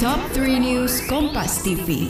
[0.00, 2.08] Top 3 News Kompas TV.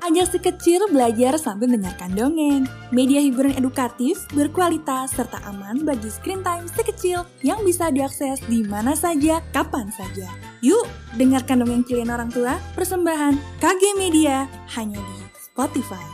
[0.00, 2.64] Ajak si kecil belajar sambil mendengarkan dongeng.
[2.96, 8.64] Media hiburan edukatif, berkualitas, serta aman bagi screen time si kecil yang bisa diakses di
[8.64, 10.32] mana saja, kapan saja.
[10.64, 10.88] Yuk,
[11.20, 14.48] dengarkan dongeng kalian orang tua, persembahan KG Media,
[14.80, 16.11] hanya di Spotify.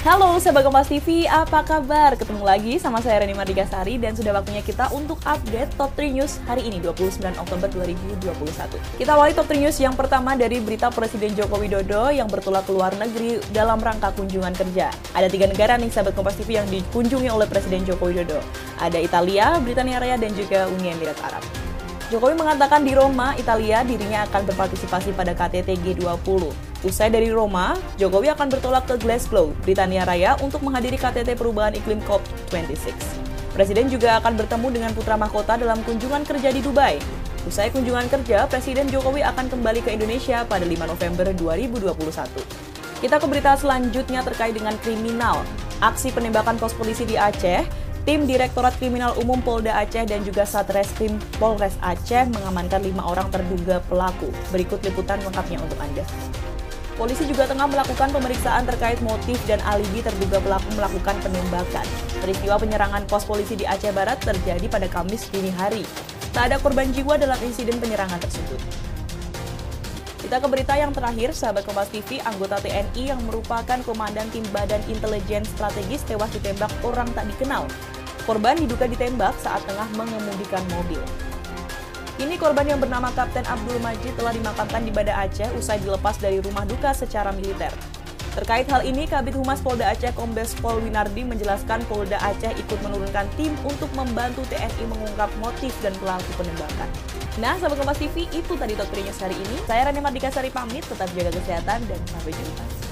[0.00, 2.16] Halo sahabat Kompas TV, apa kabar?
[2.16, 6.40] Ketemu lagi sama saya Reni Mardigasari dan sudah waktunya kita untuk update Top 3 News
[6.48, 8.96] hari ini 29 Oktober 2021.
[8.96, 12.72] Kita awali Top 3 News yang pertama dari berita Presiden Joko Widodo yang bertolak ke
[12.72, 14.88] luar negeri dalam rangka kunjungan kerja.
[15.12, 18.40] Ada tiga negara nih sahabat Kompas TV yang dikunjungi oleh Presiden Joko Widodo.
[18.80, 21.44] Ada Italia, Britania Raya, dan juga Uni Emirat Arab.
[22.08, 26.69] Jokowi mengatakan di Roma, Italia dirinya akan berpartisipasi pada KTT G20.
[26.80, 32.00] Usai dari Roma, Jokowi akan bertolak ke Glasgow, Britania Raya untuk menghadiri KTT Perubahan Iklim
[32.08, 32.96] COP26.
[33.52, 36.96] Presiden juga akan bertemu dengan putra mahkota dalam kunjungan kerja di Dubai.
[37.44, 43.04] Usai kunjungan kerja, Presiden Jokowi akan kembali ke Indonesia pada 5 November 2021.
[43.04, 45.44] Kita ke berita selanjutnya terkait dengan kriminal.
[45.84, 47.60] Aksi penembakan pos polisi di Aceh
[48.08, 53.84] Tim Direktorat Kriminal Umum Polda Aceh dan juga Satreskrim Polres Aceh mengamankan lima orang terduga
[53.84, 54.32] pelaku.
[54.48, 56.04] Berikut liputan lengkapnya untuk Anda.
[57.00, 61.86] Polisi juga tengah melakukan pemeriksaan terkait motif dan alibi terduga pelaku melakukan penembakan.
[62.20, 65.80] Peristiwa penyerangan pos polisi di Aceh Barat terjadi pada Kamis dini hari.
[66.36, 68.60] Tak ada korban jiwa dalam insiden penyerangan tersebut.
[70.20, 74.84] Kita ke berita yang terakhir, sahabat Kompas TV, anggota TNI yang merupakan komandan tim Badan
[74.84, 77.64] Intelijen Strategis tewas ditembak orang tak dikenal.
[78.28, 81.00] Korban diduga ditembak saat tengah mengemudikan mobil.
[82.20, 86.36] Ini korban yang bernama Kapten Abdul Majid telah dimakamkan di Bada Aceh usai dilepas dari
[86.44, 87.72] rumah duka secara militer.
[88.36, 93.24] Terkait hal ini, Kabit Humas Polda Aceh Kombes Pol Winardi menjelaskan Polda Aceh ikut menurunkan
[93.40, 96.88] tim untuk membantu TNI mengungkap motif dan pelaku penembakan.
[97.40, 99.56] Nah, sahabat Kompas TV, itu tadi top 3 hari ini.
[99.64, 102.89] Saya Rani Mardika Sari pamit, tetap jaga kesehatan dan sampai jumpa.